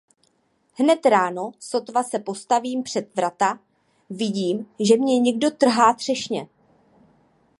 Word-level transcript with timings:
Hned 0.73 1.05
ráno, 1.05 1.51
sotva 1.59 2.03
se 2.03 2.19
postavím 2.19 2.83
před 2.83 3.15
vrata, 3.15 3.59
vidím, 4.09 4.65
že 4.79 4.97
mně 4.97 5.19
někdo 5.19 5.51
trhá 5.51 5.93
třešně. 5.93 6.47